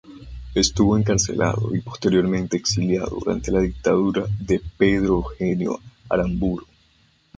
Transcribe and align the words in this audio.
Estuvo 0.55 0.97
encarcelado 0.97 1.75
y 1.75 1.81
posteriormente 1.81 2.57
exiliado 2.57 3.17
durante 3.19 3.51
la 3.51 3.59
dictadura 3.59 4.25
de 4.39 4.59
Pedro 4.75 5.25
Eugenio 5.37 5.79
Aramburu. 6.09 6.65